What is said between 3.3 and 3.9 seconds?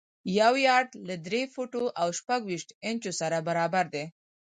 برابر